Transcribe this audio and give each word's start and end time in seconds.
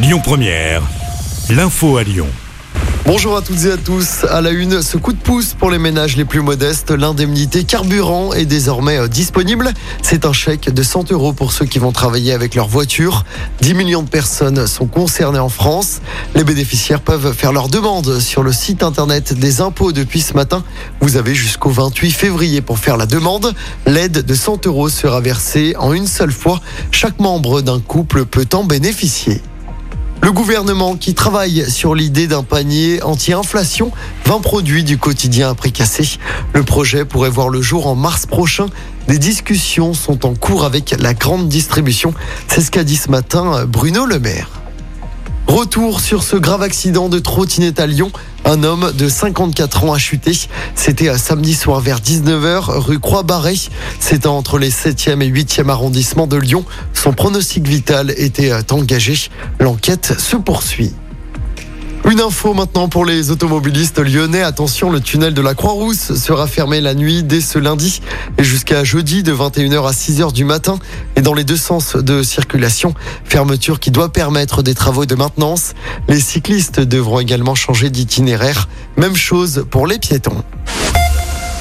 Lyon 0.00 0.20
Première, 0.22 0.80
l'info 1.50 1.96
à 1.96 2.04
Lyon. 2.04 2.28
Bonjour 3.04 3.36
à 3.36 3.42
toutes 3.42 3.64
et 3.64 3.72
à 3.72 3.76
tous. 3.76 4.22
À 4.30 4.40
la 4.40 4.50
une, 4.50 4.80
ce 4.80 4.96
coup 4.96 5.12
de 5.12 5.18
pouce 5.18 5.54
pour 5.58 5.72
les 5.72 5.78
ménages 5.80 6.16
les 6.16 6.24
plus 6.24 6.40
modestes, 6.40 6.92
l'indemnité 6.92 7.64
carburant 7.64 8.32
est 8.32 8.44
désormais 8.44 8.96
euh, 8.96 9.08
disponible. 9.08 9.72
C'est 10.00 10.24
un 10.24 10.32
chèque 10.32 10.72
de 10.72 10.82
100 10.84 11.10
euros 11.10 11.32
pour 11.32 11.52
ceux 11.52 11.64
qui 11.64 11.80
vont 11.80 11.90
travailler 11.90 12.32
avec 12.32 12.54
leur 12.54 12.68
voiture. 12.68 13.24
10 13.60 13.74
millions 13.74 14.04
de 14.04 14.08
personnes 14.08 14.68
sont 14.68 14.86
concernées 14.86 15.40
en 15.40 15.48
France. 15.48 16.00
Les 16.36 16.44
bénéficiaires 16.44 17.00
peuvent 17.00 17.32
faire 17.32 17.52
leur 17.52 17.68
demande 17.68 18.20
sur 18.20 18.44
le 18.44 18.52
site 18.52 18.84
internet 18.84 19.32
des 19.32 19.60
impôts 19.60 19.90
depuis 19.90 20.20
ce 20.20 20.34
matin. 20.34 20.62
Vous 21.00 21.16
avez 21.16 21.34
jusqu'au 21.34 21.70
28 21.70 22.12
février 22.12 22.60
pour 22.60 22.78
faire 22.78 22.98
la 22.98 23.06
demande. 23.06 23.52
L'aide 23.84 24.24
de 24.24 24.34
100 24.34 24.64
euros 24.68 24.90
sera 24.90 25.20
versée 25.20 25.74
en 25.76 25.92
une 25.92 26.06
seule 26.06 26.30
fois. 26.30 26.60
Chaque 26.92 27.18
membre 27.18 27.62
d'un 27.62 27.80
couple 27.80 28.26
peut 28.26 28.46
en 28.52 28.62
bénéficier. 28.62 29.42
Le 30.20 30.32
gouvernement 30.32 30.96
qui 30.96 31.14
travaille 31.14 31.70
sur 31.70 31.94
l'idée 31.94 32.26
d'un 32.26 32.42
panier 32.42 33.02
anti-inflation, 33.02 33.92
20 34.24 34.40
produits 34.40 34.84
du 34.84 34.98
quotidien 34.98 35.50
à 35.50 35.54
prix 35.54 35.72
cassé. 35.72 36.18
Le 36.54 36.64
projet 36.64 37.04
pourrait 37.04 37.30
voir 37.30 37.48
le 37.48 37.62
jour 37.62 37.86
en 37.86 37.94
mars 37.94 38.26
prochain. 38.26 38.66
Des 39.06 39.18
discussions 39.18 39.94
sont 39.94 40.26
en 40.26 40.34
cours 40.34 40.64
avec 40.64 40.94
la 40.98 41.14
grande 41.14 41.48
distribution. 41.48 42.12
C'est 42.48 42.60
ce 42.60 42.70
qu'a 42.70 42.84
dit 42.84 42.96
ce 42.96 43.10
matin 43.10 43.64
Bruno 43.66 44.06
Le 44.06 44.18
Maire. 44.18 44.50
Retour 45.46 46.00
sur 46.00 46.22
ce 46.22 46.36
grave 46.36 46.62
accident 46.62 47.08
de 47.08 47.18
trottinette 47.18 47.80
à 47.80 47.86
Lyon. 47.86 48.10
Un 48.48 48.62
homme 48.62 48.92
de 48.92 49.10
54 49.10 49.84
ans 49.84 49.92
a 49.92 49.98
chuté. 49.98 50.32
C'était 50.74 51.18
samedi 51.18 51.52
soir 51.52 51.80
vers 51.80 52.00
19h, 52.00 52.78
rue 52.78 52.98
Croix-Barré. 52.98 53.54
C'était 54.00 54.26
entre 54.26 54.58
les 54.58 54.70
7e 54.70 55.20
et 55.20 55.30
8e 55.30 55.68
arrondissements 55.68 56.26
de 56.26 56.38
Lyon. 56.38 56.64
Son 56.94 57.12
pronostic 57.12 57.68
vital 57.68 58.10
était 58.16 58.50
engagé. 58.70 59.28
L'enquête 59.60 60.18
se 60.18 60.38
poursuit. 60.38 60.94
Une 62.18 62.24
info 62.24 62.52
maintenant 62.52 62.88
pour 62.88 63.04
les 63.04 63.30
automobilistes 63.30 64.00
lyonnais. 64.00 64.42
Attention, 64.42 64.90
le 64.90 64.98
tunnel 64.98 65.34
de 65.34 65.40
la 65.40 65.54
Croix-Rousse 65.54 66.16
sera 66.16 66.48
fermé 66.48 66.80
la 66.80 66.94
nuit 66.94 67.22
dès 67.22 67.40
ce 67.40 67.60
lundi 67.60 68.02
et 68.38 68.42
jusqu'à 68.42 68.82
jeudi 68.82 69.22
de 69.22 69.32
21h 69.32 69.86
à 69.86 69.92
6h 69.92 70.32
du 70.32 70.44
matin 70.44 70.80
et 71.14 71.20
dans 71.20 71.32
les 71.32 71.44
deux 71.44 71.56
sens 71.56 71.94
de 71.94 72.24
circulation. 72.24 72.92
Fermeture 73.22 73.78
qui 73.78 73.92
doit 73.92 74.12
permettre 74.12 74.64
des 74.64 74.74
travaux 74.74 75.06
de 75.06 75.14
maintenance. 75.14 75.74
Les 76.08 76.18
cyclistes 76.18 76.80
devront 76.80 77.20
également 77.20 77.54
changer 77.54 77.88
d'itinéraire. 77.88 78.68
Même 78.96 79.14
chose 79.14 79.64
pour 79.70 79.86
les 79.86 80.00
piétons. 80.00 80.42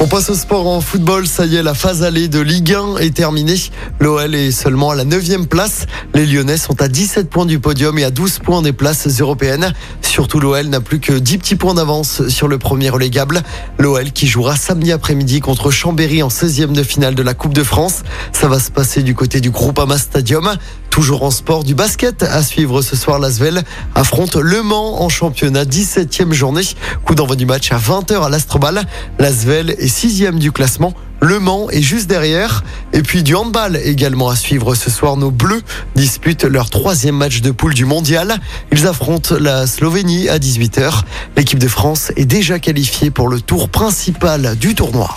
On 0.00 0.06
passe 0.06 0.30
au 0.30 0.34
sport 0.34 0.68
en 0.68 0.80
football. 0.80 1.26
Ça 1.26 1.44
y 1.44 1.56
est, 1.56 1.62
la 1.62 1.74
phase 1.74 2.04
allée 2.04 2.28
de 2.28 2.38
Ligue 2.38 2.72
1 2.72 2.98
est 2.98 3.16
terminée. 3.16 3.56
L'OL 3.98 4.32
est 4.32 4.52
seulement 4.52 4.90
à 4.90 4.94
la 4.94 5.04
9 5.04 5.48
place. 5.48 5.86
Les 6.14 6.24
Lyonnais 6.24 6.56
sont 6.56 6.80
à 6.80 6.86
17 6.86 7.28
points 7.28 7.46
du 7.46 7.58
podium 7.58 7.98
et 7.98 8.04
à 8.04 8.12
12 8.12 8.38
points 8.38 8.62
des 8.62 8.72
places 8.72 9.08
européennes. 9.20 9.72
Surtout 10.00 10.38
l'OL 10.38 10.68
n'a 10.68 10.80
plus 10.80 11.00
que 11.00 11.12
10 11.12 11.38
petits 11.38 11.56
points 11.56 11.74
d'avance 11.74 12.28
sur 12.28 12.46
le 12.46 12.58
premier 12.58 12.90
relégable. 12.90 13.42
L'OL 13.80 14.12
qui 14.12 14.28
jouera 14.28 14.54
samedi 14.54 14.92
après-midi 14.92 15.40
contre 15.40 15.72
Chambéry 15.72 16.22
en 16.22 16.28
16e 16.28 16.70
de 16.70 16.84
finale 16.84 17.16
de 17.16 17.22
la 17.24 17.34
Coupe 17.34 17.54
de 17.54 17.64
France. 17.64 18.04
Ça 18.30 18.46
va 18.46 18.60
se 18.60 18.70
passer 18.70 19.02
du 19.02 19.16
côté 19.16 19.40
du 19.40 19.50
Groupama 19.50 19.98
Stadium. 19.98 20.56
Toujours 20.98 21.22
en 21.22 21.30
sport, 21.30 21.62
du 21.62 21.76
basket 21.76 22.24
à 22.24 22.42
suivre 22.42 22.82
ce 22.82 22.96
soir. 22.96 23.20
L'Asvel 23.20 23.62
affronte 23.94 24.34
Le 24.34 24.64
Mans 24.64 25.00
en 25.00 25.08
championnat, 25.08 25.64
17e 25.64 26.32
journée. 26.32 26.64
Coup 27.04 27.14
d'envoi 27.14 27.36
du 27.36 27.46
match 27.46 27.70
à 27.70 27.78
20h 27.78 28.26
à 28.26 28.28
l'Astrobal. 28.28 28.82
L'Asvel 29.20 29.70
est 29.70 29.86
6e 29.86 30.38
du 30.38 30.50
classement. 30.50 30.94
Le 31.20 31.38
Mans 31.38 31.70
est 31.70 31.82
juste 31.82 32.08
derrière. 32.08 32.64
Et 32.92 33.02
puis 33.02 33.22
du 33.22 33.36
handball 33.36 33.76
également 33.76 34.28
à 34.28 34.34
suivre 34.34 34.74
ce 34.74 34.90
soir. 34.90 35.16
Nos 35.16 35.30
Bleus 35.30 35.62
disputent 35.94 36.42
leur 36.42 36.68
troisième 36.68 37.14
match 37.14 37.42
de 37.42 37.52
poule 37.52 37.74
du 37.74 37.84
mondial. 37.84 38.36
Ils 38.72 38.88
affrontent 38.88 39.36
la 39.38 39.68
Slovénie 39.68 40.28
à 40.28 40.40
18h. 40.40 41.02
L'équipe 41.36 41.60
de 41.60 41.68
France 41.68 42.10
est 42.16 42.26
déjà 42.26 42.58
qualifiée 42.58 43.12
pour 43.12 43.28
le 43.28 43.40
tour 43.40 43.68
principal 43.68 44.56
du 44.56 44.74
tournoi. 44.74 45.16